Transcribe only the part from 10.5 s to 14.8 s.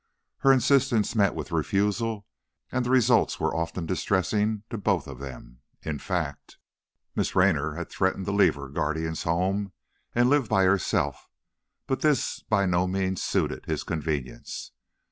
herself, but this by no means suited his convenience.